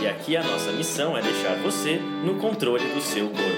[0.00, 3.57] E aqui a nossa missão é deixar você no controle do seu corpo.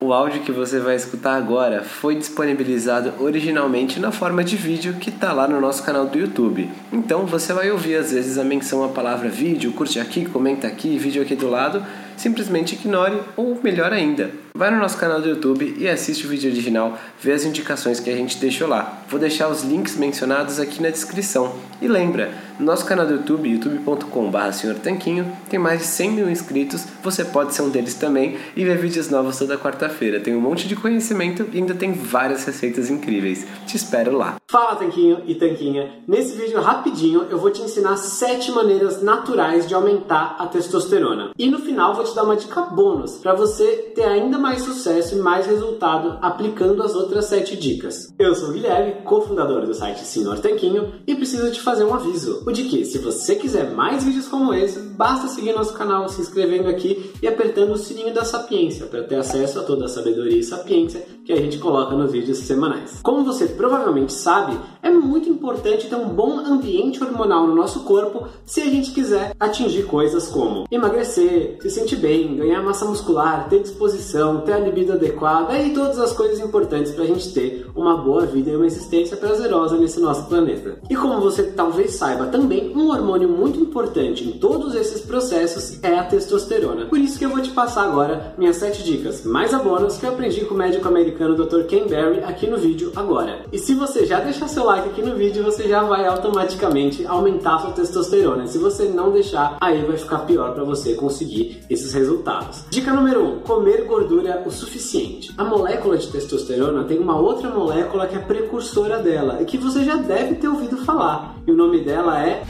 [0.00, 5.10] O áudio que você vai escutar agora foi disponibilizado originalmente na forma de vídeo que
[5.10, 6.70] está lá no nosso canal do YouTube.
[6.92, 10.96] Então você vai ouvir às vezes a menção à palavra vídeo, curte aqui, comenta aqui,
[10.96, 11.84] vídeo aqui do lado,
[12.18, 16.50] simplesmente ignore ou melhor ainda, vai no nosso canal do YouTube e assiste o vídeo
[16.50, 19.02] original, vê as indicações que a gente deixou lá.
[19.08, 21.54] Vou deixar os links mencionados aqui na descrição.
[21.80, 26.84] E lembra, no nosso canal do YouTube, youtube.com.br Tanquinho, tem mais de 100 mil inscritos,
[27.04, 30.18] você pode ser um deles também e ver vídeos novos toda quarta-feira.
[30.18, 33.46] Tem um monte de conhecimento e ainda tem várias receitas incríveis.
[33.64, 34.36] Te espero lá.
[34.50, 35.92] Fala Tanquinho e Tanquinha!
[36.06, 41.30] Nesse vídeo rapidinho eu vou te ensinar 7 maneiras naturais de aumentar a testosterona.
[41.38, 45.14] E no final vou te dar uma dica bônus para você ter ainda mais sucesso
[45.14, 48.12] e mais resultado aplicando as outras 7 dicas.
[48.18, 52.42] Eu sou o Guilherme, cofundador do site Senhor Tanquinho e preciso te fazer um aviso
[52.46, 56.20] o de que, se você quiser mais vídeos como esse, basta seguir nosso canal se
[56.20, 60.38] inscrevendo aqui e apertando o sininho da sapiência para ter acesso a toda a sabedoria
[60.38, 63.00] e sapiência que a gente coloca nos vídeos semanais.
[63.02, 68.26] Como você provavelmente sabe, é muito importante ter um bom ambiente hormonal no nosso corpo
[68.46, 73.60] se a gente quiser atingir coisas como emagrecer, se sentir bem, ganhar massa muscular, ter
[73.60, 77.98] disposição, ter a libido adequada e todas as coisas importantes para a gente ter uma
[77.98, 80.78] boa vida e uma existência prazerosa nesse nosso planeta.
[80.88, 85.98] E como você talvez saiba também, um hormônio muito importante em todos esses processos é
[85.98, 86.86] a testosterona.
[86.86, 90.06] Por isso que eu vou te passar agora minhas 7 dicas mais a bônus que
[90.06, 91.64] eu aprendi com o médico americano Dr.
[91.64, 93.44] Ken Berry aqui no vídeo agora.
[93.52, 97.58] E se você já deixar seu like aqui no vídeo, você já vai automaticamente aumentar
[97.58, 98.46] sua testosterona.
[98.46, 102.64] Se você não deixar, aí vai ficar pior para você conseguir esses resultados.
[102.70, 105.32] Dica número 1: um, comer gordura o suficiente.
[105.36, 109.84] A molécula de testosterona tem uma outra molécula que é precursora dela e que você
[109.84, 111.34] já deve ter ouvido falar.
[111.46, 112.42] E o nome dela é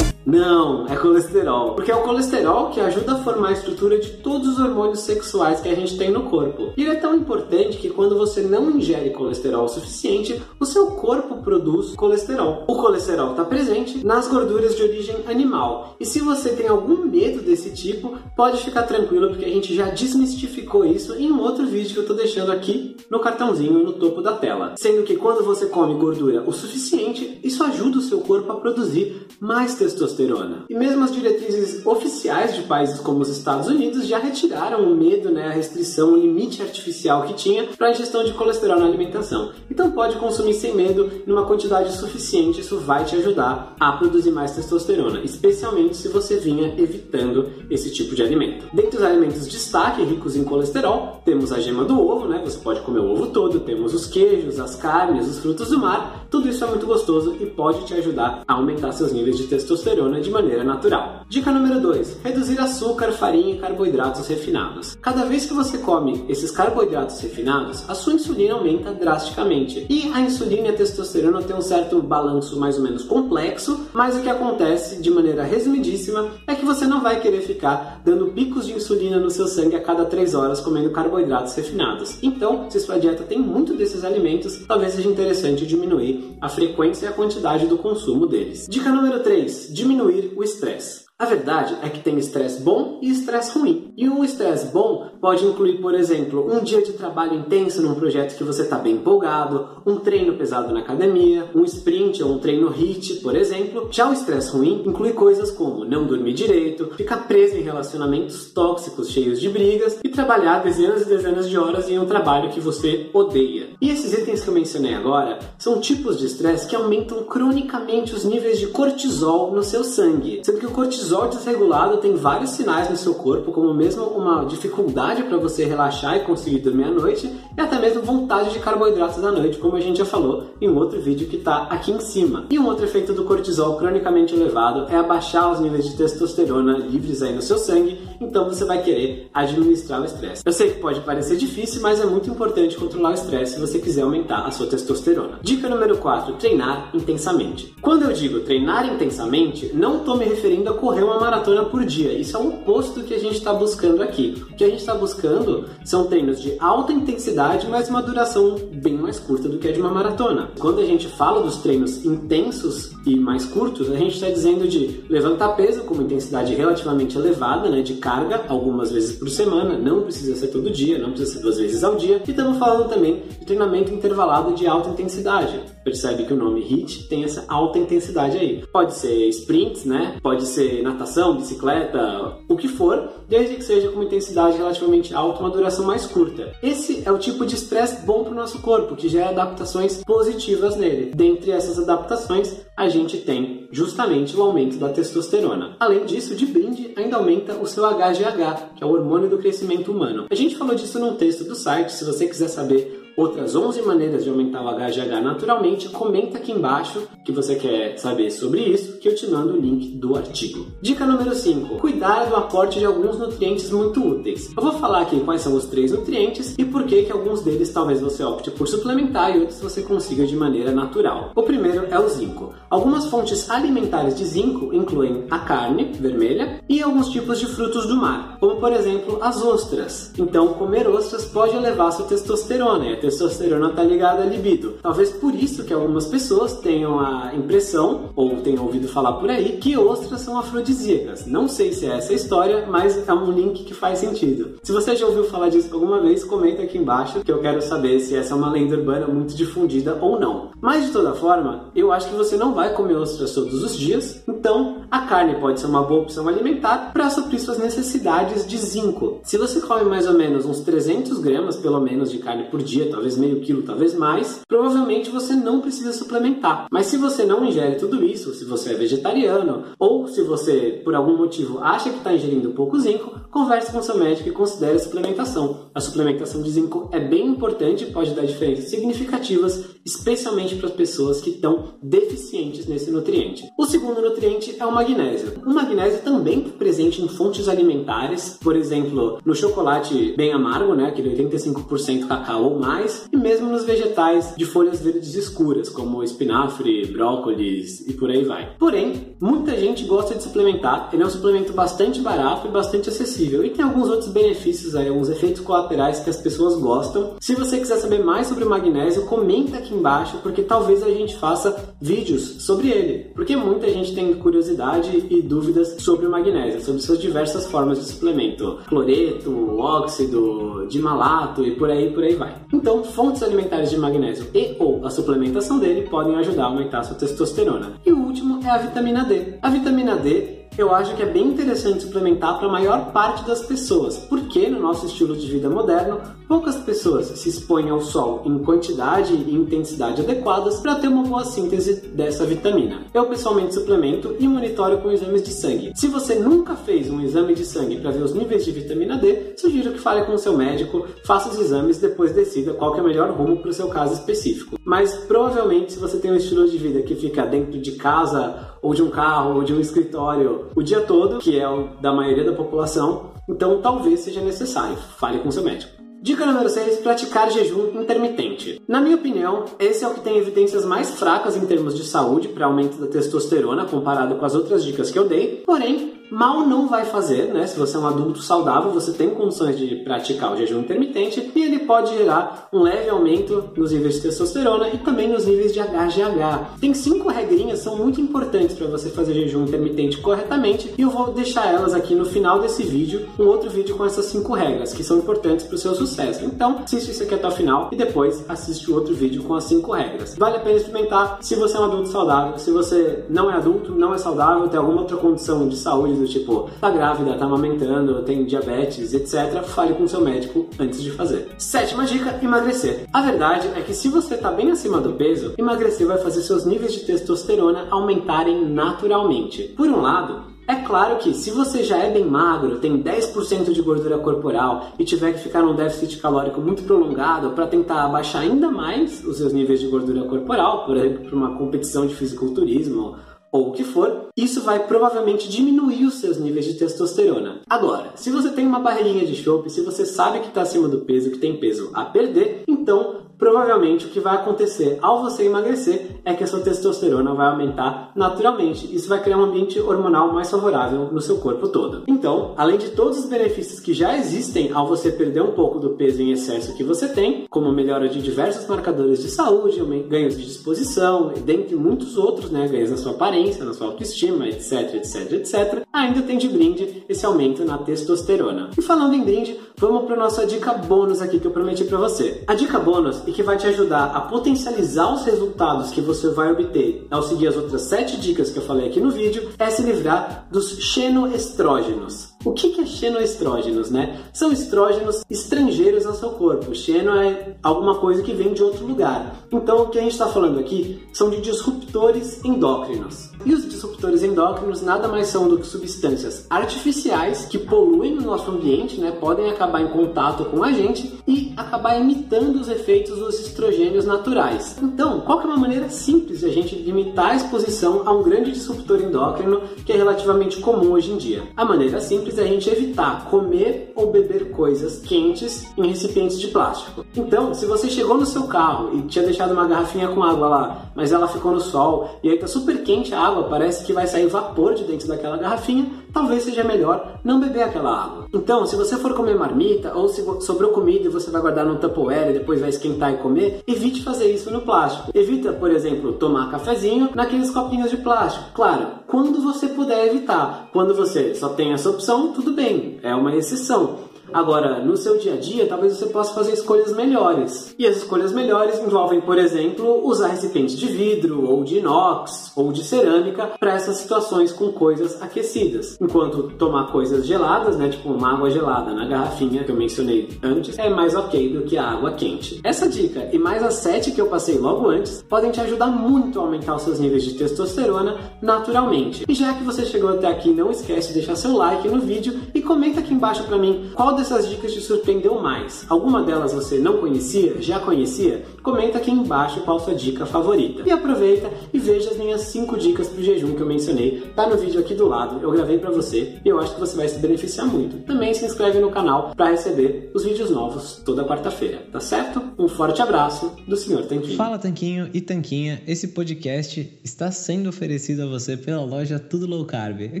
[0.24, 1.74] não, é colesterol.
[1.74, 5.60] Porque é o colesterol que ajuda a formar a estrutura de todos os hormônios sexuais
[5.60, 6.72] que a gente tem no corpo.
[6.76, 10.92] E ele é tão importante que quando você não ingere colesterol o suficiente, o seu
[10.92, 12.64] corpo produz colesterol.
[12.68, 15.96] O colesterol está presente nas gorduras de origem animal.
[15.98, 19.86] E se você tem algum medo desse tipo, pode ficar tranquilo porque a gente já
[19.86, 24.22] desmistificou isso em um outro vídeo que eu estou deixando aqui no cartãozinho no topo
[24.22, 24.74] da tela.
[24.76, 29.26] Sendo que quando você come gordura o suficiente, isso ajuda o seu corpo a produzir
[29.40, 30.64] mais testosterona testosterona.
[30.68, 35.30] E mesmo as diretrizes oficiais de países como os Estados Unidos já retiraram o medo,
[35.30, 39.52] né, a restrição, o limite artificial que tinha para a ingestão de colesterol na alimentação.
[39.70, 44.52] Então pode consumir sem medo, numa quantidade suficiente, isso vai te ajudar a produzir mais
[44.52, 48.66] testosterona, especialmente se você vinha evitando esse tipo de alimento.
[48.72, 52.40] Dentre os alimentos destaque ricos em colesterol, temos a gema do ovo, né?
[52.44, 56.26] Você pode comer o ovo todo, temos os queijos, as carnes, os frutos do mar.
[56.30, 60.01] Tudo isso é muito gostoso e pode te ajudar a aumentar seus níveis de testosterona
[60.10, 61.24] de maneira natural.
[61.28, 64.96] Dica número 2: reduzir açúcar, farinha e carboidratos refinados.
[65.00, 69.86] Cada vez que você come esses carboidratos refinados, a sua insulina aumenta drasticamente.
[69.88, 74.16] E a insulina e a testosterona têm um certo balanço mais ou menos complexo, mas
[74.16, 78.66] o que acontece de maneira resumidíssima é que você não vai querer ficar dando picos
[78.66, 82.18] de insulina no seu sangue a cada 3 horas comendo carboidratos refinados.
[82.22, 87.08] Então, se sua dieta tem muito desses alimentos, talvez seja interessante diminuir a frequência e
[87.08, 88.66] a quantidade do consumo deles.
[88.68, 91.11] Dica número 3: diminuir o estresse.
[91.22, 93.94] A verdade é que tem estresse bom e estresse ruim.
[93.96, 98.36] E um estresse bom pode incluir, por exemplo, um dia de trabalho intenso num projeto
[98.36, 102.72] que você está bem empolgado, um treino pesado na academia, um sprint ou um treino
[102.72, 103.86] HIIT, por exemplo.
[103.92, 109.10] Já o estresse ruim inclui coisas como não dormir direito, ficar preso em relacionamentos tóxicos
[109.10, 113.08] cheios de brigas e trabalhar dezenas e dezenas de horas em um trabalho que você
[113.14, 113.68] odeia.
[113.80, 118.24] E esses itens que eu mencionei agora são tipos de estresse que aumentam cronicamente os
[118.24, 122.88] níveis de cortisol no seu sangue, sendo que o cortisol cortisol desregulado tem vários sinais
[122.88, 127.30] no seu corpo, como mesmo uma dificuldade para você relaxar e conseguir dormir à noite,
[127.56, 130.76] e até mesmo vontade de carboidratos à noite, como a gente já falou em um
[130.76, 132.46] outro vídeo que está aqui em cima.
[132.50, 137.22] E um outro efeito do cortisol cronicamente elevado é abaixar os níveis de testosterona livres
[137.22, 140.42] aí no seu sangue, então você vai querer administrar o estresse.
[140.46, 143.78] Eu sei que pode parecer difícil, mas é muito importante controlar o estresse se você
[143.78, 145.40] quiser aumentar a sua testosterona.
[145.42, 147.74] Dica número 4: treinar intensamente.
[147.82, 152.12] Quando eu digo treinar intensamente, não estou me referindo a correr uma maratona por dia.
[152.12, 154.42] Isso é o oposto do que a gente está buscando aqui.
[154.50, 158.94] O que a gente está buscando são treinos de alta intensidade, mas uma duração bem
[158.94, 160.50] mais curta do que a de uma maratona.
[160.58, 165.04] Quando a gente fala dos treinos intensos e mais curtos, a gente está dizendo de
[165.08, 170.02] levantar peso com uma intensidade relativamente elevada, né, de carga, algumas vezes por semana, não
[170.02, 172.22] precisa ser todo dia, não precisa ser duas vezes ao dia.
[172.26, 175.60] E estamos falando também de treinamento intervalado de alta intensidade.
[175.84, 178.64] Percebe que o nome HIIT tem essa alta intensidade aí.
[178.72, 180.16] Pode ser sprints, né?
[180.22, 185.40] Pode ser natação, bicicleta, o que for, desde que seja com uma intensidade relativamente alta,
[185.40, 186.52] uma duração mais curta.
[186.62, 190.76] Esse é o tipo de estresse bom para o nosso corpo, que gera adaptações positivas
[190.76, 191.12] nele.
[191.14, 195.76] Dentre essas adaptações, a gente tem justamente o aumento da testosterona.
[195.78, 199.90] Além disso, de brinde, ainda aumenta o seu HGH, que é o hormônio do crescimento
[199.90, 200.26] humano.
[200.30, 204.24] A gente falou disso num texto do site, se você quiser saber outras 11 maneiras
[204.24, 209.08] de aumentar o HGH naturalmente, comenta aqui embaixo que você quer saber sobre isso, que
[209.08, 210.66] eu te mando o link do artigo.
[210.80, 214.50] Dica número 5: cuidar do aporte de alguns nutrientes muito úteis.
[214.56, 217.72] Eu vou falar aqui quais são os três nutrientes e por que que alguns deles
[217.72, 221.32] talvez você opte por suplementar e outros você consiga de maneira natural.
[221.34, 222.54] O primeiro é o zinco.
[222.70, 227.96] Algumas fontes alimentares de zinco incluem a carne vermelha e alguns tipos de frutos do
[227.96, 230.12] mar, como por exemplo as ostras.
[230.18, 234.76] Então, comer ostras pode elevar sua testosterona testosterona está ligada à libido.
[234.80, 239.58] Talvez por isso que algumas pessoas tenham a impressão, ou tenham ouvido falar por aí,
[239.58, 241.26] que ostras são afrodisíacas.
[241.26, 244.58] Não sei se é essa a história, mas é um link que faz sentido.
[244.62, 247.98] Se você já ouviu falar disso alguma vez, comenta aqui embaixo que eu quero saber
[248.00, 250.50] se essa é uma lenda urbana muito difundida ou não.
[250.60, 254.22] Mas de toda forma, eu acho que você não vai comer ostras todos os dias,
[254.28, 259.20] então a carne pode ser uma boa opção alimentar para suprir suas necessidades de zinco.
[259.24, 262.91] Se você come mais ou menos uns 300 gramas, pelo menos, de carne por dia,
[262.92, 266.66] talvez meio quilo, talvez mais, provavelmente você não precisa suplementar.
[266.70, 270.94] Mas se você não ingere tudo isso, se você é vegetariano ou se você, por
[270.94, 274.78] algum motivo, acha que está ingerindo pouco zinco, converse com seu médico e considere a
[274.78, 275.70] suplementação.
[275.74, 280.74] A suplementação de zinco é bem importante e pode dar diferenças significativas, especialmente para as
[280.74, 283.44] pessoas que estão deficientes nesse nutriente.
[283.58, 285.32] O segundo nutriente é o magnésio.
[285.46, 290.86] O magnésio também está presente em fontes alimentares, por exemplo, no chocolate bem amargo, né,
[290.86, 296.02] aquele 85% cacau ou mais, vegetais e mesmo nos vegetais de folhas verdes escuras, como
[296.02, 298.54] espinafre, brócolis e por aí vai.
[298.58, 303.44] Porém, muita gente gosta de suplementar, ele é um suplemento bastante barato e bastante acessível
[303.44, 307.14] e tem alguns outros benefícios aí, alguns efeitos colaterais que as pessoas gostam.
[307.20, 311.16] Se você quiser saber mais sobre o magnésio, comenta aqui embaixo, porque talvez a gente
[311.16, 316.82] faça vídeos sobre ele, porque muita gente tem curiosidade e dúvidas sobre o magnésio, sobre
[316.82, 322.34] suas diversas formas de suplemento, cloreto, óxido, de malato e por aí por aí vai.
[322.52, 326.78] Então então, fontes alimentares de magnésio e ou a suplementação dele podem ajudar a aumentar
[326.78, 327.74] a sua testosterona.
[327.84, 329.34] E o último é a vitamina D.
[329.42, 333.42] A vitamina D eu acho que é bem interessante suplementar para a maior parte das
[333.42, 338.38] pessoas, porque no nosso estilo de vida moderno, poucas pessoas se expõem ao sol em
[338.38, 342.82] quantidade e intensidade adequadas para ter uma boa síntese dessa vitamina.
[342.92, 345.72] Eu pessoalmente suplemento e monitoro com exames de sangue.
[345.74, 349.34] Se você nunca fez um exame de sangue para ver os níveis de vitamina D,
[349.36, 352.80] sugiro que fale com o seu médico, faça os exames e depois decida qual é
[352.80, 354.58] o melhor rumo para o seu caso específico.
[354.64, 358.74] Mas provavelmente se você tem um estilo de vida que fica dentro de casa ou
[358.74, 362.24] de um carro, ou de um escritório o dia todo, que é o da maioria
[362.24, 364.76] da população, então talvez seja necessário.
[364.98, 365.82] Fale com seu médico.
[366.02, 368.60] Dica número 6: praticar jejum intermitente.
[368.66, 372.28] Na minha opinião, esse é o que tem evidências mais fracas em termos de saúde
[372.28, 376.68] para aumento da testosterona comparado com as outras dicas que eu dei, porém mal não
[376.68, 377.46] vai fazer, né?
[377.46, 381.42] Se você é um adulto saudável, você tem condições de praticar o jejum intermitente e
[381.42, 385.60] ele pode gerar um leve aumento nos níveis de testosterona e também nos níveis de
[385.60, 386.58] HGH.
[386.60, 391.12] Tem cinco regrinhas são muito importantes para você fazer jejum intermitente corretamente e eu vou
[391.12, 394.84] deixar elas aqui no final desse vídeo, um outro vídeo com essas cinco regras que
[394.84, 396.26] são importantes para o seu sucesso.
[396.26, 399.44] Então, assiste isso aqui até o final e depois assiste o outro vídeo com as
[399.44, 400.14] cinco regras.
[400.18, 403.74] Vale a pena experimentar se você é um adulto saudável, se você não é adulto,
[403.74, 408.02] não é saudável, tem alguma outra condição de saúde do tipo, tá grávida, tá amamentando,
[408.02, 411.28] tem diabetes, etc., fale com seu médico antes de fazer.
[411.38, 412.86] Sétima dica: emagrecer.
[412.92, 416.44] A verdade é que se você tá bem acima do peso, emagrecer vai fazer seus
[416.44, 419.44] níveis de testosterona aumentarem naturalmente.
[419.56, 423.62] Por um lado, é claro que se você já é bem magro, tem 10% de
[423.62, 428.50] gordura corporal e tiver que ficar num déficit calórico muito prolongado para tentar abaixar ainda
[428.50, 432.96] mais os seus níveis de gordura corporal, por exemplo, para uma competição de fisiculturismo
[433.32, 437.40] ou o que for, isso vai provavelmente diminuir os seus níveis de testosterona.
[437.48, 440.80] Agora, se você tem uma barriguinha de chope, se você sabe que está acima do
[440.80, 446.00] peso, que tem peso a perder, então provavelmente o que vai acontecer ao você emagrecer
[446.04, 448.74] é que a sua testosterona vai aumentar naturalmente.
[448.74, 451.84] Isso vai criar um ambiente hormonal mais favorável no seu corpo todo.
[451.86, 455.70] Então, além de todos os benefícios que já existem ao você perder um pouco do
[455.70, 460.24] peso em excesso que você tem, como melhora de diversos marcadores de saúde, ganhos de
[460.24, 465.62] disposição, dentre muitos outros, né, ganhos na sua aparência, na sua autoestima, etc, etc, etc,
[465.72, 468.50] ainda tem de brinde esse aumento na testosterona.
[468.58, 472.24] E falando em brinde, vamos para nossa dica bônus aqui que eu prometi para você.
[472.26, 476.32] A dica bônus e que vai te ajudar a potencializar os resultados que você vai
[476.32, 479.62] obter ao seguir as outras 7 dicas que eu falei aqui no vídeo, é se
[479.62, 482.11] livrar dos xenoestrógenos.
[482.24, 484.00] O que é xenoestrógenos, né?
[484.12, 486.54] São estrógenos estrangeiros ao seu corpo.
[486.54, 489.16] Xeno é alguma coisa que vem de outro lugar.
[489.32, 493.10] Então, o que a gente está falando aqui são de disruptores endócrinos.
[493.24, 498.30] E os disruptores endócrinos nada mais são do que substâncias artificiais que poluem o nosso
[498.30, 498.90] ambiente, né?
[498.90, 504.56] Podem acabar em contato com a gente e acabar imitando os efeitos dos estrogênios naturais.
[504.62, 508.02] Então, qual que é uma maneira simples de a gente limitar a exposição a um
[508.02, 511.22] grande disruptor endócrino que é relativamente comum hoje em dia?
[511.36, 516.28] A maneira simples é a gente evitar comer ou beber coisas quentes em recipientes de
[516.28, 516.84] plástico.
[516.96, 520.72] Então, se você chegou no seu carro e tinha deixado uma garrafinha com água lá,
[520.74, 523.86] mas ela ficou no sol e aí tá super quente a água, parece que vai
[523.86, 528.06] sair vapor de dentro daquela garrafinha, talvez seja melhor não beber aquela água.
[528.12, 531.56] Então, se você for comer marmita ou se sobrou comida e você vai guardar no
[531.56, 534.90] Tupperware e depois vai esquentar e comer, evite fazer isso no plástico.
[534.94, 538.26] Evita, por exemplo, tomar cafezinho naqueles copinhos de plástico.
[538.34, 540.48] Claro, quando você puder evitar.
[540.52, 543.91] Quando você só tem essa opção, tudo bem, é uma exceção.
[544.12, 547.54] Agora, no seu dia a dia, talvez você possa fazer escolhas melhores.
[547.58, 552.52] E as escolhas melhores envolvem, por exemplo, usar recipientes de vidro, ou de inox, ou
[552.52, 555.78] de cerâmica para essas situações com coisas aquecidas.
[555.80, 560.58] Enquanto tomar coisas geladas, né, tipo uma água gelada na garrafinha que eu mencionei antes,
[560.58, 562.40] é mais ok do que a água quente.
[562.44, 566.18] Essa dica e mais as sete que eu passei logo antes podem te ajudar muito
[566.18, 569.04] a aumentar os seus níveis de testosterona naturalmente.
[569.08, 572.20] E já que você chegou até aqui, não esquece de deixar seu like no vídeo
[572.34, 575.64] e comenta aqui embaixo para mim qual dessas dicas te surpreendeu mais?
[575.68, 577.40] Alguma delas você não conhecia?
[577.40, 578.24] Já conhecia?
[578.42, 580.64] Comenta aqui embaixo qual sua dica favorita.
[580.66, 584.00] E aproveita e veja as minhas 5 dicas para o jejum que eu mencionei.
[584.16, 586.76] Tá no vídeo aqui do lado, eu gravei para você e eu acho que você
[586.76, 587.78] vai se beneficiar muito.
[587.86, 592.20] Também se inscreve no canal para receber os vídeos novos toda quarta-feira, tá certo?
[592.36, 593.86] Um forte abraço do Sr.
[593.86, 594.16] Tanquinho.
[594.16, 599.44] Fala Tanquinho e Tanquinha, esse podcast está sendo oferecido a você pela loja Tudo Low
[599.44, 599.80] Carb.
[599.96, 600.00] O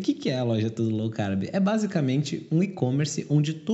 [0.00, 1.44] que é a loja Tudo Low Carb?
[1.52, 3.52] É basicamente um e-commerce onde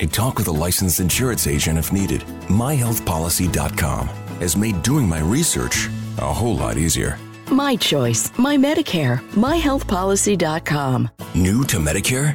[0.00, 2.22] and talk with a licensed insurance agent if needed.
[2.48, 4.08] MyHealthPolicy.com
[4.40, 5.88] has made doing my research
[6.18, 7.18] a whole lot easier.
[7.50, 11.10] My choice, my Medicare, myhealthpolicy.com.
[11.34, 12.34] New to Medicare?